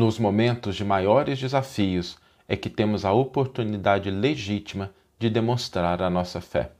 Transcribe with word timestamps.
Nos 0.00 0.18
momentos 0.18 0.76
de 0.76 0.82
maiores 0.82 1.38
desafios 1.38 2.16
é 2.48 2.56
que 2.56 2.70
temos 2.70 3.04
a 3.04 3.12
oportunidade 3.12 4.10
legítima 4.10 4.90
de 5.18 5.28
demonstrar 5.28 6.00
a 6.00 6.08
nossa 6.08 6.40
fé. 6.40 6.70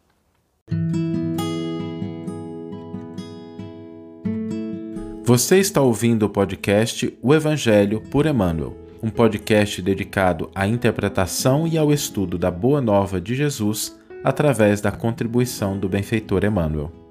Você 5.22 5.58
está 5.58 5.82
ouvindo 5.82 6.22
o 6.22 6.30
podcast 6.30 7.14
O 7.20 7.34
Evangelho 7.34 8.00
por 8.10 8.24
Emmanuel, 8.24 8.74
um 9.02 9.10
podcast 9.10 9.82
dedicado 9.82 10.50
à 10.54 10.66
interpretação 10.66 11.68
e 11.68 11.76
ao 11.76 11.92
estudo 11.92 12.38
da 12.38 12.50
Boa 12.50 12.80
Nova 12.80 13.20
de 13.20 13.34
Jesus 13.34 14.00
através 14.24 14.80
da 14.80 14.90
contribuição 14.90 15.78
do 15.78 15.90
benfeitor 15.90 16.42
Emmanuel. 16.42 17.09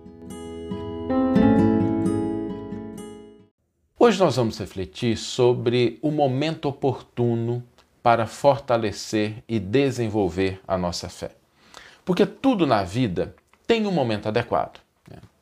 Hoje 4.10 4.20
nós 4.20 4.38
vamos 4.38 4.58
refletir 4.58 5.16
sobre 5.16 6.00
o 6.02 6.10
momento 6.10 6.68
oportuno 6.68 7.64
para 8.02 8.26
fortalecer 8.26 9.44
e 9.48 9.60
desenvolver 9.60 10.60
a 10.68 10.80
nossa 10.80 11.08
fé. 11.08 11.30
Porque 12.04 12.26
tudo 12.26 12.66
na 12.66 12.82
vida 12.82 13.36
tem 13.68 13.86
um 13.86 13.92
momento 13.92 14.28
adequado 14.28 14.80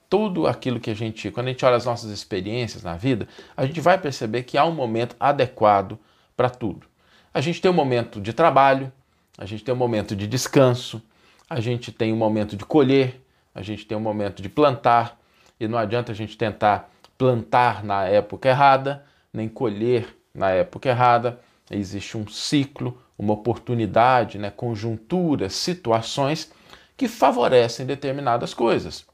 tudo 0.09 0.47
aquilo 0.47 0.81
que 0.81 0.89
a 0.89 0.93
gente, 0.93 1.31
quando 1.31 1.47
a 1.47 1.51
gente 1.51 1.63
olha 1.63 1.77
as 1.77 1.85
nossas 1.85 2.11
experiências 2.11 2.83
na 2.83 2.97
vida, 2.97 3.25
a 3.55 3.65
gente 3.65 3.79
vai 3.79 3.97
perceber 3.97 4.43
que 4.43 4.57
há 4.57 4.65
um 4.65 4.73
momento 4.73 5.15
adequado 5.17 5.97
para 6.35 6.49
tudo. 6.49 6.87
A 7.33 7.39
gente 7.39 7.61
tem 7.61 7.71
um 7.71 7.73
momento 7.73 8.19
de 8.19 8.33
trabalho, 8.33 8.91
a 9.37 9.45
gente 9.45 9.63
tem 9.63 9.73
um 9.73 9.77
momento 9.77 10.13
de 10.13 10.27
descanso, 10.27 11.01
a 11.49 11.61
gente 11.61 11.89
tem 11.89 12.11
um 12.11 12.17
momento 12.17 12.57
de 12.57 12.65
colher, 12.65 13.21
a 13.55 13.61
gente 13.61 13.85
tem 13.85 13.97
um 13.97 14.01
momento 14.01 14.41
de 14.41 14.49
plantar, 14.49 15.17
e 15.57 15.69
não 15.69 15.77
adianta 15.77 16.11
a 16.11 16.15
gente 16.15 16.37
tentar 16.37 16.91
plantar 17.17 17.83
na 17.83 18.05
época 18.05 18.49
errada, 18.49 19.05
nem 19.33 19.49
colher 19.49 20.15
na 20.33 20.51
época 20.51 20.89
errada. 20.89 21.39
Existe 21.69 22.17
um 22.17 22.27
ciclo, 22.27 23.01
uma 23.17 23.33
oportunidade, 23.33 24.37
né, 24.37 24.49
conjunturas, 24.49 25.53
situações 25.53 26.51
que 26.95 27.07
favorecem 27.07 27.85
determinadas 27.85 28.53
coisas. 28.53 29.05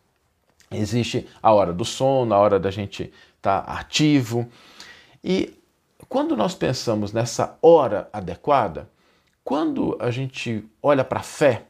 Existe 0.71 1.27
a 1.41 1.51
hora 1.51 1.73
do 1.73 1.85
sono, 1.85 2.33
a 2.33 2.37
hora 2.37 2.59
da 2.59 2.71
gente 2.71 3.13
estar 3.37 3.61
tá 3.61 3.73
ativo. 3.73 4.47
E 5.23 5.53
quando 6.09 6.35
nós 6.35 6.55
pensamos 6.55 7.11
nessa 7.13 7.57
hora 7.61 8.09
adequada, 8.11 8.89
quando 9.43 9.97
a 9.99 10.09
gente 10.11 10.65
olha 10.81 11.03
para 11.03 11.19
a 11.19 11.23
fé, 11.23 11.65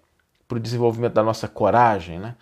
para 0.48 0.58
o 0.58 0.62
desenvolvimento 0.62 1.14
da 1.14 1.24
nossa 1.24 1.48
coragem, 1.48 2.20
né, 2.20 2.36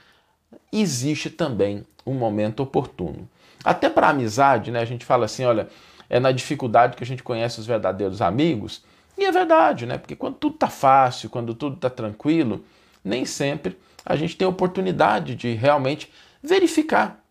existe 0.72 1.30
também 1.30 1.86
um 2.06 2.14
momento 2.14 2.62
oportuno. 2.62 3.30
Até 3.64 3.90
para 3.90 4.10
amizade, 4.10 4.72
né, 4.72 4.80
a 4.80 4.86
gente 4.86 5.06
fala 5.06 5.26
assim, 5.26 5.46
olha, 5.46 5.68
é 6.10 6.20
na 6.20 6.32
dificuldade 6.32 6.98
que 6.98 7.04
a 7.04 7.08
gente 7.08 7.24
conhece 7.24 7.60
os 7.60 7.66
verdadeiros 7.66 8.22
amigos. 8.22 8.84
E 9.18 9.26
é 9.26 9.32
verdade, 9.32 9.86
né? 9.86 9.98
Porque 9.98 10.16
quando 10.16 10.36
tudo 10.36 10.56
está 10.56 10.68
fácil, 10.68 11.30
quando 11.30 11.54
tudo 11.54 11.76
está 11.76 11.90
tranquilo, 11.90 12.66
nem 13.04 13.24
sempre 13.24 13.78
a 14.06 14.16
gente 14.16 14.36
tem 14.36 14.48
oportunidade 14.48 15.36
de 15.36 15.54
realmente 15.54 16.12
verificar. 16.42 17.24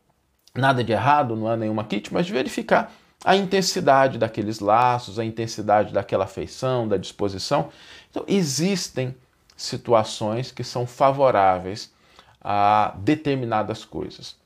Nada 0.55 0.83
de 0.83 0.93
errado, 0.93 1.37
não 1.37 1.49
há 1.49 1.57
nenhuma 1.57 1.85
kit, 1.85 2.13
mas 2.13 2.27
de 2.27 2.33
verificar 2.33 2.93
a 3.25 3.37
intensidade 3.37 4.19
daqueles 4.19 4.61
laços, 4.61 5.19
a 5.19 5.25
intensidade 5.25 5.93
daquela 5.93 6.25
afeição, 6.25 6.89
da 6.89 6.97
disposição. 6.97 7.69
Então, 8.11 8.25
existem 8.27 9.15
situações 9.57 10.51
que 10.51 10.65
são 10.65 10.87
favoráveis 10.87 11.93
a 12.41 12.95
determinadas 12.99 13.85
coisas. 13.85 14.40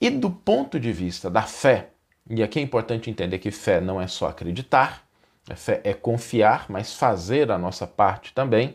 E 0.00 0.10
do 0.10 0.30
ponto 0.30 0.78
de 0.78 0.92
vista 0.92 1.30
da 1.30 1.42
fé, 1.42 1.90
e 2.28 2.42
aqui 2.42 2.58
é 2.58 2.62
importante 2.62 3.08
entender 3.08 3.38
que 3.38 3.50
fé 3.50 3.80
não 3.80 4.00
é 4.00 4.06
só 4.06 4.28
acreditar, 4.28 5.06
fé 5.54 5.80
é 5.84 5.94
confiar, 5.94 6.66
mas 6.68 6.94
fazer 6.94 7.50
a 7.50 7.58
nossa 7.58 7.86
parte 7.86 8.34
também. 8.34 8.74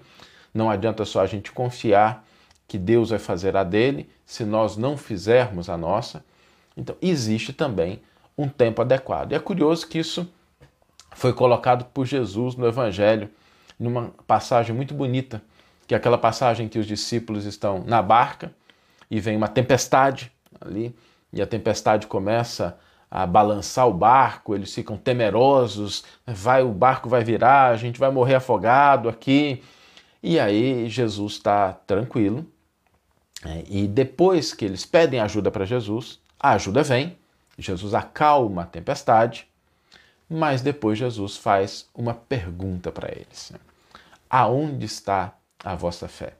Não 0.53 0.69
adianta 0.69 1.05
só 1.05 1.21
a 1.21 1.27
gente 1.27 1.51
confiar 1.51 2.25
que 2.67 2.77
Deus 2.77 3.09
vai 3.09 3.19
fazer 3.19 3.55
a 3.57 3.63
dele 3.63 4.09
se 4.25 4.45
nós 4.45 4.77
não 4.77 4.95
fizermos 4.97 5.69
a 5.69 5.77
nossa. 5.77 6.23
Então, 6.75 6.95
existe 7.01 7.51
também 7.51 8.01
um 8.37 8.47
tempo 8.47 8.81
adequado. 8.81 9.33
E 9.33 9.35
é 9.35 9.39
curioso 9.39 9.87
que 9.87 9.99
isso 9.99 10.27
foi 11.11 11.33
colocado 11.33 11.85
por 11.93 12.05
Jesus 12.05 12.55
no 12.55 12.65
Evangelho, 12.65 13.29
numa 13.77 14.13
passagem 14.25 14.73
muito 14.75 14.93
bonita, 14.93 15.41
que 15.85 15.93
é 15.93 15.97
aquela 15.97 16.17
passagem 16.17 16.69
que 16.69 16.79
os 16.79 16.87
discípulos 16.87 17.45
estão 17.45 17.83
na 17.85 18.01
barca 18.01 18.53
e 19.09 19.19
vem 19.19 19.35
uma 19.35 19.49
tempestade 19.49 20.31
ali, 20.59 20.95
e 21.31 21.41
a 21.41 21.47
tempestade 21.47 22.07
começa 22.07 22.77
a 23.09 23.25
balançar 23.25 23.87
o 23.87 23.93
barco, 23.93 24.55
eles 24.55 24.73
ficam 24.73 24.95
temerosos, 24.97 26.03
vai 26.25 26.63
o 26.63 26.69
barco 26.69 27.09
vai 27.09 27.23
virar, 27.23 27.71
a 27.71 27.77
gente 27.77 27.99
vai 27.99 28.09
morrer 28.09 28.35
afogado 28.35 29.09
aqui. 29.09 29.61
E 30.23 30.39
aí 30.39 30.87
Jesus 30.87 31.33
está 31.33 31.73
tranquilo, 31.73 32.45
é, 33.43 33.63
e 33.67 33.87
depois 33.87 34.53
que 34.53 34.63
eles 34.63 34.85
pedem 34.85 35.19
ajuda 35.19 35.49
para 35.49 35.65
Jesus, 35.65 36.19
a 36.39 36.51
ajuda 36.51 36.83
vem, 36.83 37.17
Jesus 37.57 37.93
acalma 37.93 38.63
a 38.63 38.65
tempestade, 38.65 39.47
mas 40.29 40.61
depois 40.61 40.97
Jesus 40.97 41.37
faz 41.37 41.89
uma 41.93 42.13
pergunta 42.13 42.91
para 42.91 43.11
eles: 43.11 43.51
Aonde 44.29 44.85
está 44.85 45.35
a 45.63 45.75
vossa 45.75 46.07
fé? 46.07 46.35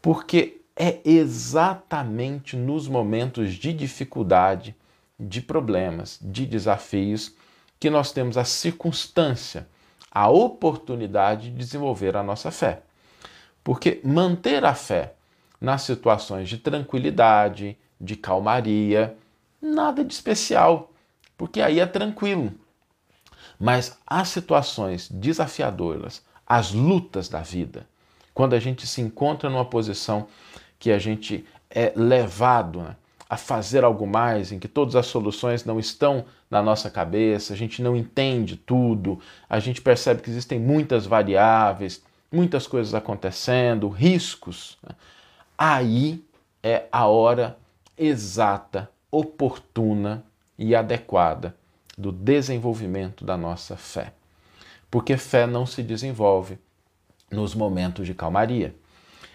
Porque 0.00 0.60
é 0.76 1.00
exatamente 1.04 2.56
nos 2.56 2.88
momentos 2.88 3.54
de 3.54 3.72
dificuldade, 3.72 4.74
de 5.18 5.40
problemas, 5.40 6.18
de 6.20 6.44
desafios, 6.46 7.34
que 7.78 7.88
nós 7.88 8.12
temos 8.12 8.36
a 8.36 8.44
circunstância, 8.44 9.68
a 10.10 10.28
oportunidade 10.28 11.50
de 11.50 11.56
desenvolver 11.56 12.16
a 12.16 12.22
nossa 12.22 12.50
fé. 12.50 12.82
Porque 13.62 14.00
manter 14.04 14.64
a 14.64 14.74
fé 14.74 15.14
nas 15.60 15.82
situações 15.82 16.48
de 16.48 16.58
tranquilidade, 16.58 17.78
de 18.00 18.16
calmaria, 18.16 19.16
nada 19.60 20.04
de 20.04 20.12
especial, 20.12 20.92
porque 21.36 21.60
aí 21.60 21.80
é 21.80 21.86
tranquilo. 21.86 22.52
Mas 23.58 23.96
as 24.06 24.28
situações 24.28 25.08
desafiadoras, 25.08 26.22
as 26.46 26.72
lutas 26.72 27.28
da 27.28 27.40
vida, 27.40 27.86
quando 28.34 28.54
a 28.54 28.58
gente 28.58 28.86
se 28.86 29.00
encontra 29.00 29.48
numa 29.48 29.64
posição 29.64 30.26
que 30.84 30.92
a 30.92 30.98
gente 30.98 31.46
é 31.70 31.94
levado 31.96 32.82
né, 32.82 32.94
a 33.26 33.38
fazer 33.38 33.84
algo 33.84 34.06
mais, 34.06 34.52
em 34.52 34.58
que 34.58 34.68
todas 34.68 34.94
as 34.94 35.06
soluções 35.06 35.64
não 35.64 35.80
estão 35.80 36.26
na 36.50 36.60
nossa 36.60 36.90
cabeça, 36.90 37.54
a 37.54 37.56
gente 37.56 37.80
não 37.80 37.96
entende 37.96 38.54
tudo, 38.54 39.18
a 39.48 39.58
gente 39.58 39.80
percebe 39.80 40.20
que 40.20 40.28
existem 40.28 40.60
muitas 40.60 41.06
variáveis, 41.06 42.02
muitas 42.30 42.66
coisas 42.66 42.92
acontecendo, 42.92 43.88
riscos. 43.88 44.76
Né? 44.86 44.94
aí 45.56 46.22
é 46.62 46.84
a 46.92 47.06
hora 47.06 47.56
exata, 47.96 48.90
oportuna 49.10 50.22
e 50.58 50.74
adequada 50.74 51.56
do 51.96 52.12
desenvolvimento 52.12 53.24
da 53.24 53.38
nossa 53.38 53.74
fé. 53.74 54.12
Porque 54.90 55.16
fé 55.16 55.46
não 55.46 55.64
se 55.64 55.82
desenvolve 55.82 56.58
nos 57.30 57.54
momentos 57.54 58.06
de 58.06 58.12
calmaria. 58.12 58.74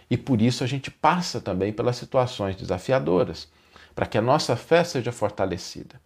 E 0.09 0.17
por 0.17 0.41
isso 0.41 0.63
a 0.63 0.67
gente 0.67 0.89
passa 0.89 1.39
também 1.39 1.71
pelas 1.71 1.95
situações 1.95 2.55
desafiadoras, 2.55 3.47
para 3.93 4.05
que 4.05 4.17
a 4.17 4.21
nossa 4.21 4.55
fé 4.55 4.83
seja 4.83 5.11
fortalecida. 5.11 6.01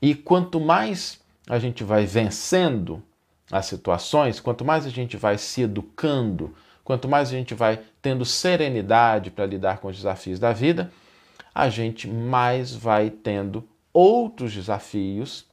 E 0.00 0.14
quanto 0.14 0.60
mais 0.60 1.20
a 1.48 1.58
gente 1.58 1.82
vai 1.82 2.04
vencendo 2.04 3.02
as 3.50 3.66
situações, 3.66 4.40
quanto 4.40 4.64
mais 4.64 4.86
a 4.86 4.90
gente 4.90 5.16
vai 5.16 5.38
se 5.38 5.62
educando, 5.62 6.54
Quanto 6.88 7.06
mais 7.06 7.28
a 7.28 7.32
gente 7.32 7.52
vai 7.52 7.80
tendo 8.00 8.24
serenidade 8.24 9.30
para 9.30 9.44
lidar 9.44 9.76
com 9.76 9.88
os 9.88 9.96
desafios 9.96 10.38
da 10.38 10.54
vida, 10.54 10.90
a 11.54 11.68
gente 11.68 12.08
mais 12.08 12.74
vai 12.74 13.10
tendo 13.10 13.62
outros 13.92 14.54
desafios 14.54 15.44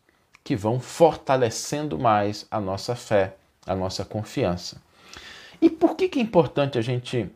que 0.46 0.56
vão 0.56 0.80
fortalecendo 0.80 2.00
mais 2.00 2.48
a 2.50 2.62
nossa 2.62 2.96
fé, 2.96 3.36
a 3.68 3.76
nossa 3.76 4.06
confiança. 4.06 4.82
E 5.62 5.70
por 5.70 5.98
que, 5.98 6.08
que 6.08 6.20
é 6.20 6.22
importante 6.22 6.78
a 6.78 6.82
gente 6.82 7.30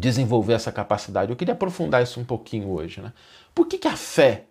desenvolver 0.00 0.54
essa 0.54 0.72
capacidade? 0.72 1.30
Eu 1.30 1.36
queria 1.36 1.54
aprofundar 1.54 2.02
isso 2.02 2.18
um 2.18 2.24
pouquinho 2.24 2.70
hoje. 2.70 3.00
Né? 3.00 3.12
Por 3.54 3.66
que, 3.66 3.78
que 3.78 3.88
a 3.88 3.96
fé 3.96 4.46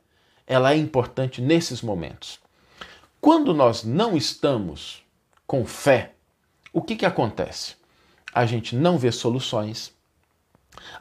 ela 0.48 0.72
é 0.72 0.78
importante 0.78 1.42
nesses 1.42 1.82
momentos? 1.82 2.40
Quando 3.20 3.54
nós 3.54 3.84
não 3.84 4.16
estamos 4.16 5.04
com 5.46 5.66
fé, 5.66 6.14
o 6.72 6.82
que, 6.82 6.96
que 6.96 7.06
acontece? 7.06 7.80
a 8.34 8.46
gente 8.46 8.76
não 8.76 8.98
vê 8.98 9.12
soluções, 9.12 9.94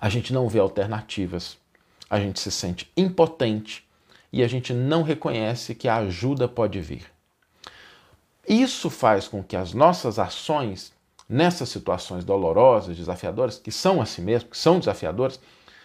a 0.01 0.09
gente 0.09 0.33
não 0.33 0.49
vê 0.49 0.59
alternativas, 0.59 1.59
a 2.09 2.19
gente 2.19 2.41
se 2.41 2.51
sente 2.51 2.91
impotente 2.97 3.87
e 4.33 4.43
a 4.43 4.49
gente 4.49 4.73
não 4.73 5.03
reconhece 5.03 5.75
que 5.75 5.89
a 5.89 5.97
ajuda 5.97 6.49
pode 6.49 6.81
vir. 6.81 7.07
Isso 8.47 8.89
faz 8.89 9.29
com 9.29 9.43
que 9.43 9.57
as 9.57 9.75
nossas 9.75 10.19
ações 10.19 10.93
nessas 11.29 11.69
situações 11.69 12.25
dolorosas, 12.25 12.97
desafiadoras, 12.97 13.59
que 13.59 13.71
são 13.71 14.01
assim 14.01 14.23
mesmo, 14.23 14.49
que 14.51 14.57
são 14.57 14.79
desafiadoras, 14.79 15.39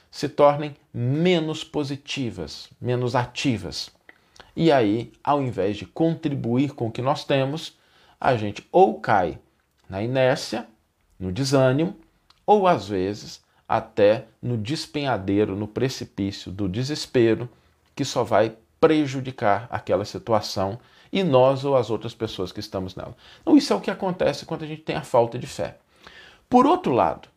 se 0.09 0.29
tornem 0.29 0.75
menos 0.93 1.63
positivas, 1.63 2.69
menos 2.79 3.15
ativas. 3.15 3.91
E 4.55 4.71
aí, 4.71 5.11
ao 5.23 5.41
invés 5.41 5.75
de 5.75 5.85
contribuir 5.85 6.73
com 6.73 6.87
o 6.87 6.91
que 6.91 7.01
nós 7.01 7.25
temos, 7.25 7.77
a 8.21 8.37
gente 8.37 8.65
ou 8.71 8.99
cai 8.99 9.39
na 9.89 10.01
inércia, 10.01 10.67
no 11.19 11.31
desânimo, 11.31 11.95
ou 12.45 12.67
às 12.67 12.87
vezes 12.87 13.41
até 13.67 14.25
no 14.41 14.57
despenhadeiro, 14.57 15.55
no 15.55 15.67
precipício 15.67 16.51
do 16.51 16.69
desespero, 16.69 17.49
que 17.95 18.05
só 18.05 18.23
vai 18.23 18.55
prejudicar 18.83 19.65
aquela 19.69 20.03
situação 20.03 20.77
e 21.09 21.23
nós 21.23 21.63
ou 21.63 21.77
as 21.77 21.89
outras 21.89 22.13
pessoas 22.13 22.51
que 22.51 22.59
estamos 22.59 22.97
nela. 22.97 23.15
Então, 23.41 23.55
isso 23.55 23.71
é 23.71 23.75
o 23.77 23.79
que 23.79 23.89
acontece 23.89 24.45
quando 24.45 24.63
a 24.63 24.67
gente 24.67 24.81
tem 24.81 24.97
a 24.97 25.03
falta 25.03 25.39
de 25.39 25.47
fé. 25.47 25.77
Por 26.49 26.65
outro 26.65 26.91
lado, 26.91 27.29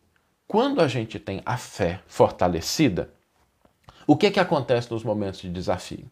quando 0.45 0.81
a 0.81 0.89
gente 0.89 1.17
tem 1.17 1.41
a 1.45 1.55
fé 1.55 2.01
fortalecida, 2.05 3.09
o 4.05 4.17
que, 4.17 4.29
que 4.29 4.41
acontece 4.41 4.91
nos 4.91 5.05
momentos 5.05 5.39
de 5.39 5.49
desafio? 5.49 6.11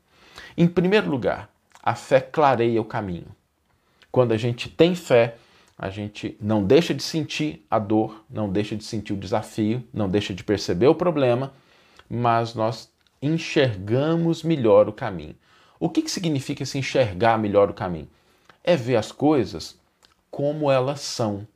Em 0.55 0.69
primeiro 0.69 1.09
lugar, 1.09 1.49
a 1.83 1.95
fé 1.95 2.21
clareia 2.21 2.79
o 2.79 2.85
caminho. 2.85 3.27
Quando 4.09 4.31
a 4.31 4.37
gente 4.37 4.69
tem 4.69 4.95
fé, 4.95 5.35
a 5.77 5.89
gente 5.89 6.37
não 6.39 6.63
deixa 6.63 6.93
de 6.93 7.03
sentir 7.03 7.65
a 7.69 7.77
dor, 7.77 8.23
não 8.29 8.49
deixa 8.49 8.73
de 8.73 8.85
sentir 8.85 9.11
o 9.11 9.17
desafio, 9.17 9.85
não 9.93 10.07
deixa 10.07 10.33
de 10.33 10.45
perceber 10.45 10.87
o 10.87 10.95
problema, 10.95 11.51
mas 12.09 12.55
nós 12.55 12.94
enxergamos 13.25 14.44
melhor 14.44 14.88
o 14.88 14.94
caminho. 14.94 15.36
O 15.80 15.89
que, 15.89 16.01
que 16.01 16.12
significa 16.12 16.63
esse 16.63 16.77
enxergar 16.77 17.38
melhor 17.38 17.69
o 17.69 17.74
caminho? 17.74 18.10
É 18.63 18.75
ver 18.75 18.95
as 18.95 19.12
coisas 19.12 19.77
como 20.31 20.72
elas 20.72 21.01
são 21.01 21.48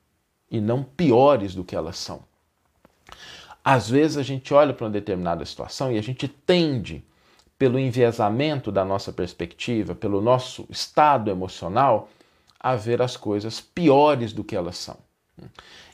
e 0.49 0.59
não 0.59 0.83
piores 0.83 1.53
do 1.53 1.63
que 1.63 1.75
elas 1.75 1.97
são. 1.97 2.23
Às 3.63 3.89
vezes 3.89 4.17
a 4.17 4.23
gente 4.23 4.53
olha 4.53 4.73
para 4.73 4.85
uma 4.85 4.91
determinada 4.91 5.45
situação 5.45 5.91
e 5.91 5.97
a 5.97 6.01
gente 6.01 6.27
tende, 6.27 7.03
pelo 7.57 7.77
enviesamento 7.77 8.71
da 8.71 8.85
nossa 8.85 9.11
perspectiva, 9.11 9.93
pelo 9.93 10.21
nosso 10.21 10.65
estado 10.69 11.29
emocional, 11.29 12.09
a 12.59 12.75
ver 12.75 13.01
as 13.01 13.15
coisas 13.15 13.61
piores 13.61 14.33
do 14.33 14.43
que 14.43 14.55
elas 14.55 14.77
são. 14.77 14.97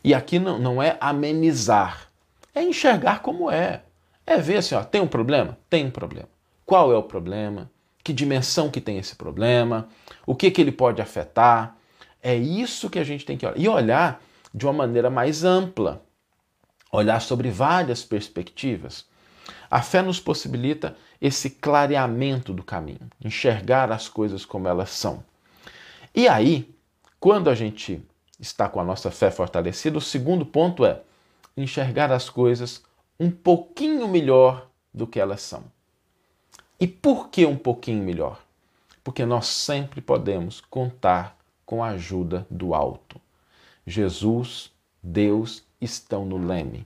E 0.04 0.14
aqui 0.14 0.40
não, 0.40 0.58
não 0.58 0.82
é 0.82 0.98
amenizar, 1.00 2.10
é 2.54 2.64
enxergar 2.64 3.22
como 3.22 3.50
é. 3.52 3.84
É 4.26 4.38
ver 4.38 4.58
assim, 4.58 4.76
ó, 4.76 4.84
tem 4.84 5.02
um 5.02 5.08
problema? 5.08 5.58
Tem 5.70 5.86
um 5.86 5.92
problema. 5.92 6.28
Qual 6.66 6.92
é 6.92 6.98
o 6.98 7.04
problema? 7.04 7.70
Que 8.04 8.12
dimensão 8.12 8.70
que 8.70 8.82
tem 8.82 8.98
esse 8.98 9.16
problema? 9.16 9.88
O 10.26 10.36
que, 10.36 10.50
que 10.50 10.62
ele 10.62 10.72
pode 10.72 11.02
afetar? 11.02 11.78
É 12.22 12.36
isso 12.36 12.90
que 12.90 13.00
a 13.00 13.04
gente 13.04 13.26
tem 13.26 13.38
que 13.38 13.46
olhar. 13.46 13.60
E 13.60 13.68
olhar 13.68 14.22
de 14.54 14.66
uma 14.66 14.74
maneira 14.74 15.10
mais 15.10 15.44
ampla. 15.44 16.04
Olhar 16.92 17.20
sobre 17.20 17.50
várias 17.52 18.04
perspectivas. 18.04 19.06
A 19.70 19.82
fé 19.82 20.02
nos 20.02 20.20
possibilita 20.20 20.96
esse 21.22 21.50
clareamento 21.50 22.54
do 22.54 22.64
caminho, 22.64 23.10
enxergar 23.24 23.92
as 23.92 24.08
coisas 24.08 24.46
como 24.46 24.68
elas 24.68 24.90
são. 24.90 25.24
E 26.14 26.28
aí, 26.28 26.74
quando 27.20 27.50
a 27.50 27.56
gente 27.56 28.02
está 28.40 28.70
com 28.70 28.80
a 28.80 28.84
nossa 28.84 29.12
fé 29.12 29.30
fortalecida, 29.32 29.98
o 29.98 30.02
segundo 30.02 30.46
ponto 30.46 30.86
é 30.86 31.02
enxergar 31.58 32.12
as 32.12 32.30
coisas 32.30 32.85
um 33.20 33.32
pouquinho 33.32 34.08
melhor 34.08 34.70
do 34.94 35.08
que 35.08 35.20
elas 35.20 35.42
são. 35.42 35.64
E 36.80 36.88
por 36.88 37.30
que 37.30 37.46
um 37.46 37.56
pouquinho 37.56 38.04
melhor? 38.04 38.42
Porque 39.04 39.26
nós 39.26 39.48
sempre 39.48 40.02
podemos 40.02 40.62
contar 40.62 41.38
com 41.66 41.84
a 41.84 41.90
ajuda 41.90 42.46
do 42.50 42.74
alto. 42.74 43.20
Jesus, 43.88 44.72
Deus 45.02 45.64
estão 45.80 46.26
no 46.26 46.38
leme. 46.38 46.86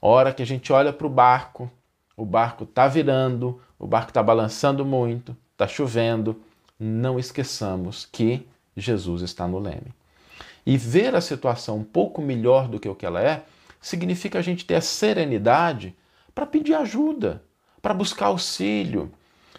A 0.00 0.06
hora 0.06 0.32
que 0.32 0.42
a 0.42 0.46
gente 0.46 0.72
olha 0.72 0.92
para 0.92 1.06
o 1.06 1.10
barco, 1.10 1.70
o 2.16 2.24
barco 2.24 2.64
está 2.64 2.88
virando, 2.88 3.60
o 3.78 3.86
barco 3.86 4.10
está 4.10 4.22
balançando 4.22 4.84
muito, 4.84 5.36
está 5.52 5.66
chovendo, 5.66 6.40
não 6.78 7.18
esqueçamos 7.18 8.06
que 8.10 8.46
Jesus 8.76 9.22
está 9.22 9.46
no 9.46 9.58
leme. 9.58 9.94
E 10.66 10.76
ver 10.76 11.14
a 11.14 11.20
situação 11.20 11.78
um 11.78 11.84
pouco 11.84 12.20
melhor 12.20 12.68
do 12.68 12.80
que 12.80 12.88
o 12.88 12.94
que 12.94 13.06
ela 13.06 13.22
é, 13.22 13.44
significa 13.84 14.38
a 14.38 14.42
gente 14.42 14.64
ter 14.64 14.76
a 14.76 14.80
serenidade 14.80 15.94
para 16.34 16.46
pedir 16.46 16.72
ajuda, 16.72 17.42
para 17.82 17.92
buscar 17.92 18.26
auxílio. 18.26 19.12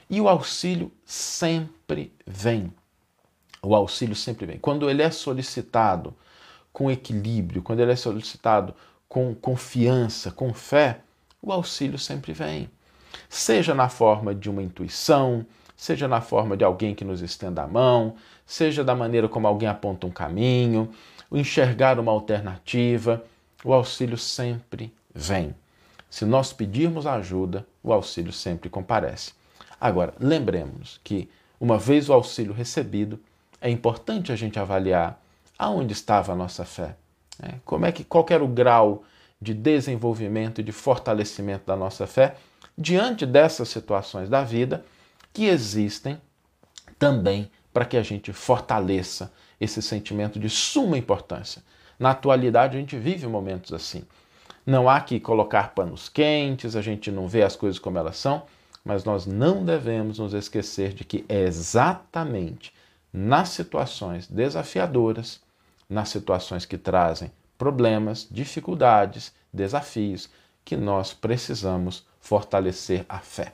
E 0.10 0.20
o 0.20 0.28
auxílio 0.28 0.92
sempre 1.06 2.12
vem. 2.26 2.74
O 3.62 3.76
auxílio 3.76 4.16
sempre 4.16 4.48
vem. 4.48 4.58
Quando 4.58 4.90
ele 4.90 5.04
é 5.04 5.12
solicitado 5.12 6.12
com 6.74 6.90
equilíbrio, 6.90 7.62
quando 7.62 7.82
ele 7.82 7.92
é 7.92 7.96
solicitado 7.96 8.74
com 9.08 9.36
confiança, 9.36 10.32
com 10.32 10.52
fé, 10.56 11.02
o 11.40 11.52
auxílio 11.52 12.00
sempre 12.00 12.34
vem. 12.34 12.68
Seja 13.30 13.76
na 13.76 13.90
forma 13.90 14.34
de 14.34 14.50
uma 14.50 14.64
intuição, 14.64 15.46
seja 15.78 16.08
na 16.08 16.20
forma 16.20 16.58
de 16.58 16.64
alguém 16.64 16.96
que 16.96 17.06
nos 17.06 17.22
estenda 17.22 17.62
a 17.62 17.68
mão, 17.68 18.16
seja 18.44 18.84
da 18.84 18.96
maneira 18.96 19.30
como 19.30 19.46
alguém 19.46 19.70
aponta 19.70 20.08
um 20.08 20.12
caminho, 20.12 20.90
enxergar 21.32 22.00
uma 22.00 22.12
alternativa 22.12 23.24
o 23.66 23.74
auxílio 23.74 24.18
sempre 24.18 24.94
vem. 25.14 25.56
Se 26.08 26.24
nós 26.24 26.54
pedirmos 26.54 27.08
ajuda, 27.08 27.66
o 27.84 27.92
auxílio 27.92 28.32
sempre 28.32 28.70
comparece. 28.70 29.34
Agora, 29.82 30.14
lembremos 30.20 31.02
que, 31.04 31.28
uma 31.60 31.78
vez 31.80 32.08
o 32.08 32.14
auxílio 32.14 32.54
recebido, 32.54 33.20
é 33.60 33.70
importante 33.70 34.32
a 34.32 34.36
gente 34.36 34.60
avaliar 34.60 35.20
aonde 35.58 35.94
estava 35.94 36.32
a 36.32 36.36
nossa 36.36 36.64
fé. 36.64 36.96
Né? 37.40 37.60
Como 37.66 37.88
é 37.88 37.92
que, 37.92 38.04
qual 38.04 38.26
era 38.30 38.44
o 38.44 38.48
grau 38.48 39.04
de 39.42 39.54
desenvolvimento 39.54 40.62
e 40.62 40.64
de 40.64 40.72
fortalecimento 40.72 41.66
da 41.66 41.76
nossa 41.76 42.06
fé 42.06 42.36
diante 42.78 43.26
dessas 43.26 43.70
situações 43.70 44.30
da 44.30 44.44
vida 44.44 44.86
que 45.34 45.46
existem 45.46 46.22
também 47.00 47.50
para 47.74 47.84
que 47.84 47.98
a 47.98 48.04
gente 48.04 48.32
fortaleça 48.32 49.34
esse 49.60 49.82
sentimento 49.82 50.40
de 50.40 50.50
suma 50.50 50.98
importância 50.98 51.64
na 52.00 52.12
atualidade, 52.12 52.78
a 52.78 52.80
gente 52.80 52.98
vive 52.98 53.28
momentos 53.28 53.74
assim. 53.74 54.04
Não 54.66 54.90
há 54.90 55.00
que 55.00 55.20
colocar 55.20 55.74
panos 55.74 56.10
quentes, 56.10 56.76
a 56.76 56.82
gente 56.82 57.12
não 57.12 57.28
vê 57.28 57.44
as 57.44 57.56
coisas 57.56 57.80
como 57.80 57.98
elas 57.98 58.18
são, 58.18 58.44
mas 58.84 59.04
nós 59.04 59.26
não 59.26 59.64
devemos 59.64 60.20
nos 60.20 60.34
esquecer 60.34 60.94
de 60.94 61.04
que 61.04 61.26
é 61.30 61.42
exatamente 61.42 62.74
nas 63.14 63.50
situações 63.50 64.28
desafiadoras, 64.28 65.40
nas 65.90 66.10
situações 66.10 66.66
que 66.66 66.78
trazem 66.78 67.32
problemas, 67.58 68.28
dificuldades, 68.30 69.34
desafios, 69.54 70.30
que 70.64 70.76
nós 70.76 71.14
precisamos 71.14 72.06
fortalecer 72.20 73.06
a 73.08 73.20
fé. 73.20 73.54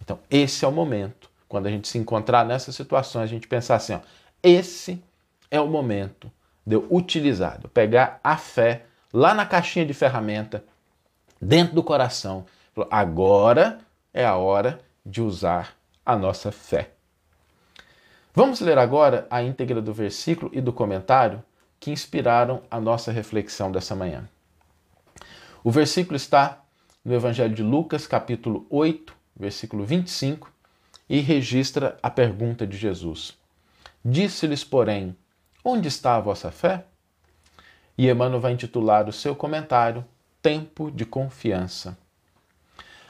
Então, 0.00 0.18
esse 0.30 0.64
é 0.64 0.68
o 0.68 0.72
momento, 0.72 1.28
quando 1.48 1.66
a 1.66 1.70
gente 1.70 1.88
se 1.88 1.98
encontrar 1.98 2.44
nessas 2.44 2.74
situações, 2.74 3.24
a 3.24 3.26
gente 3.26 3.48
pensar 3.48 3.76
assim: 3.76 3.94
ó, 3.94 4.00
esse 4.42 5.02
é 5.50 5.60
o 5.60 5.66
momento 5.66 6.30
de 6.66 6.76
eu 6.76 6.86
utilizar, 6.90 7.58
de 7.60 7.68
pegar 7.68 8.20
a 8.22 8.36
fé 8.36 8.86
lá 9.12 9.34
na 9.34 9.46
caixinha 9.46 9.86
de 9.86 9.94
ferramenta, 9.94 10.64
dentro 11.40 11.74
do 11.74 11.82
coração. 11.82 12.46
Agora 12.90 13.78
é 14.12 14.24
a 14.24 14.36
hora 14.36 14.80
de 15.04 15.22
usar 15.22 15.76
a 16.04 16.16
nossa 16.16 16.50
fé. 16.50 16.90
Vamos 18.34 18.60
ler 18.60 18.78
agora 18.78 19.26
a 19.30 19.42
íntegra 19.42 19.80
do 19.80 19.92
versículo 19.92 20.50
e 20.52 20.60
do 20.60 20.72
comentário 20.72 21.42
que 21.78 21.90
inspiraram 21.90 22.62
a 22.70 22.80
nossa 22.80 23.12
reflexão 23.12 23.70
dessa 23.70 23.94
manhã. 23.94 24.28
O 25.62 25.70
versículo 25.70 26.16
está 26.16 26.64
no 27.04 27.14
Evangelho 27.14 27.54
de 27.54 27.62
Lucas, 27.62 28.06
capítulo 28.06 28.66
8, 28.70 29.14
versículo 29.36 29.84
25, 29.84 30.50
e 31.08 31.20
registra 31.20 31.96
a 32.02 32.10
pergunta 32.10 32.66
de 32.66 32.76
Jesus. 32.76 33.36
Disse-lhes, 34.04 34.64
porém, 34.64 35.16
Onde 35.66 35.88
está 35.88 36.16
a 36.16 36.20
vossa 36.20 36.50
fé? 36.50 36.84
E 37.96 38.10
Emmanuel 38.10 38.38
vai 38.38 38.52
intitular 38.52 39.08
o 39.08 39.12
seu 39.12 39.34
comentário 39.34 40.04
Tempo 40.42 40.90
de 40.90 41.06
Confiança. 41.06 41.96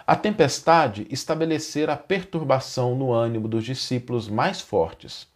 A 0.06 0.14
tempestade 0.14 1.04
estabelecera 1.10 1.94
a 1.94 1.96
perturbação 1.96 2.94
no 2.94 3.12
ânimo 3.12 3.48
dos 3.48 3.64
discípulos 3.64 4.28
mais 4.28 4.60
fortes. 4.60 5.26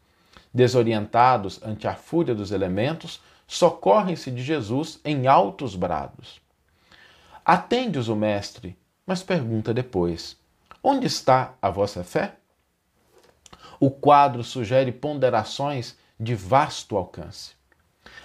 Desorientados 0.54 1.60
ante 1.64 1.88
a 1.88 1.94
fúria 1.96 2.36
dos 2.36 2.52
elementos, 2.52 3.20
socorrem-se 3.48 4.30
de 4.30 4.42
Jesus 4.42 5.00
em 5.04 5.26
altos 5.26 5.74
brados. 5.74 6.40
Atende-os 7.44 8.08
o 8.08 8.14
Mestre, 8.14 8.78
mas 9.04 9.24
pergunta 9.24 9.74
depois: 9.74 10.36
Onde 10.84 11.08
está 11.08 11.54
a 11.60 11.68
vossa 11.68 12.04
fé? 12.04 12.36
O 13.80 13.90
quadro 13.90 14.44
sugere 14.44 14.92
ponderações 14.92 15.96
de 16.18 16.34
vasto 16.34 16.96
alcance. 16.96 17.52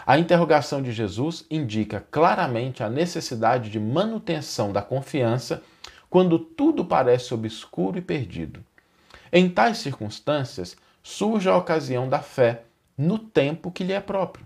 A 0.05 0.17
interrogação 0.17 0.81
de 0.81 0.91
Jesus 0.91 1.45
indica 1.49 2.05
claramente 2.11 2.83
a 2.83 2.89
necessidade 2.89 3.69
de 3.69 3.79
manutenção 3.79 4.71
da 4.71 4.81
confiança 4.81 5.63
quando 6.09 6.37
tudo 6.37 6.83
parece 6.85 7.33
obscuro 7.33 7.97
e 7.97 8.01
perdido. 8.01 8.63
Em 9.31 9.49
tais 9.49 9.77
circunstâncias, 9.77 10.75
surge 11.01 11.49
a 11.49 11.57
ocasião 11.57 12.07
da 12.07 12.19
fé 12.19 12.63
no 12.97 13.17
tempo 13.17 13.71
que 13.71 13.83
lhe 13.83 13.93
é 13.93 13.99
próprio. 13.99 14.45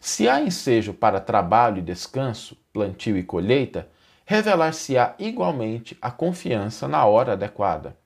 Se 0.00 0.28
há 0.28 0.40
ensejo 0.40 0.94
para 0.94 1.20
trabalho 1.20 1.78
e 1.78 1.82
descanso, 1.82 2.56
plantio 2.72 3.16
e 3.16 3.22
colheita, 3.22 3.88
revelar-se-á 4.24 5.14
igualmente 5.18 5.96
a 6.00 6.10
confiança 6.10 6.86
na 6.86 7.04
hora 7.04 7.32
adequada. 7.32 7.96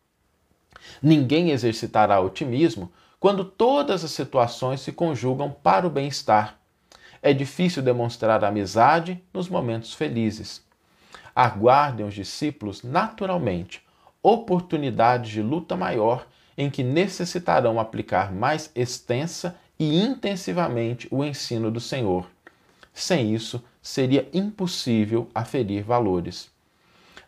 Ninguém 1.02 1.50
exercitará 1.50 2.20
otimismo 2.20 2.90
quando 3.20 3.44
todas 3.44 4.02
as 4.02 4.10
situações 4.12 4.80
se 4.80 4.92
conjugam 4.92 5.50
para 5.50 5.86
o 5.86 5.90
bem-estar. 5.90 6.58
É 7.20 7.34
difícil 7.34 7.82
demonstrar 7.82 8.42
amizade 8.42 9.22
nos 9.32 9.46
momentos 9.46 9.92
felizes. 9.92 10.64
Aguardem 11.36 12.06
os 12.06 12.14
discípulos 12.14 12.82
naturalmente 12.82 13.82
oportunidades 14.22 15.30
de 15.30 15.42
luta 15.42 15.76
maior 15.76 16.26
em 16.56 16.70
que 16.70 16.82
necessitarão 16.82 17.78
aplicar 17.78 18.32
mais 18.32 18.70
extensa 18.74 19.54
e 19.78 20.00
intensivamente 20.00 21.06
o 21.10 21.22
ensino 21.22 21.70
do 21.70 21.80
Senhor. 21.80 22.26
Sem 22.92 23.34
isso, 23.34 23.62
seria 23.82 24.28
impossível 24.32 25.28
aferir 25.34 25.82
valores. 25.82 26.50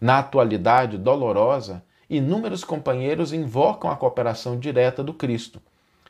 Na 0.01 0.19
atualidade 0.19 0.97
dolorosa, 0.99 1.83
inúmeros 2.09 2.65
companheiros 2.65 3.33
invocam 3.33 3.91
a 3.91 3.97
cooperação 3.97 4.59
direta 4.59 5.05
do 5.05 5.15
Cristo. 5.15 5.61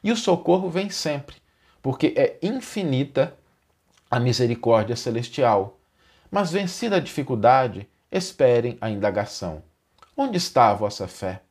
E 0.02 0.10
o 0.10 0.16
socorro 0.16 0.68
vem 0.68 0.90
sempre, 0.90 1.36
porque 1.80 2.14
é 2.16 2.38
infinita 2.42 3.36
a 4.10 4.18
misericórdia 4.20 4.96
celestial. 4.96 5.78
Mas 6.30 6.50
vencida 6.50 6.96
a 6.96 7.00
dificuldade, 7.00 7.88
esperem 8.10 8.76
a 8.80 8.90
indagação. 8.90 9.62
Onde 10.16 10.36
está 10.36 10.70
a 10.70 10.74
vossa 10.74 11.08
fé? 11.08 11.42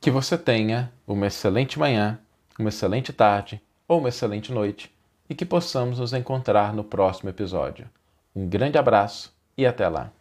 Que 0.00 0.10
você 0.10 0.36
tenha 0.36 0.92
uma 1.06 1.26
excelente 1.26 1.78
manhã, 1.78 2.18
uma 2.58 2.68
excelente 2.68 3.12
tarde 3.12 3.60
ou 3.86 3.98
uma 3.98 4.08
excelente 4.08 4.52
noite 4.52 4.94
e 5.28 5.34
que 5.34 5.46
possamos 5.46 5.98
nos 5.98 6.12
encontrar 6.12 6.74
no 6.74 6.84
próximo 6.84 7.30
episódio. 7.30 7.88
Um 8.34 8.48
grande 8.48 8.78
abraço 8.78 9.32
e 9.56 9.66
até 9.66 9.88
lá! 9.88 10.12